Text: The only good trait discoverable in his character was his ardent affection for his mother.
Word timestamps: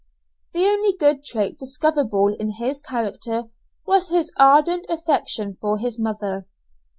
The 0.53 0.65
only 0.65 0.97
good 0.97 1.23
trait 1.23 1.59
discoverable 1.59 2.29
in 2.33 2.53
his 2.53 2.81
character 2.81 3.51
was 3.85 4.09
his 4.09 4.33
ardent 4.35 4.87
affection 4.89 5.55
for 5.61 5.77
his 5.77 5.99
mother. 5.99 6.47